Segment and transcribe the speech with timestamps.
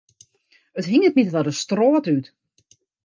[0.79, 2.25] It hinget my ta de strôt út.